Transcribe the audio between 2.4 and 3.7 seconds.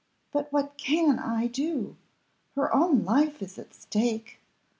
her own life is